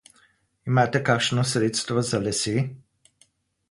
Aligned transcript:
Imate 0.71 1.03
kakšno 1.11 1.45
sredstvo 1.51 2.07
za 2.13 2.25
lase? 2.27 2.59